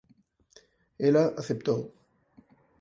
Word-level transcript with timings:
Ela 1.07 1.23
aceptou. 1.41 1.81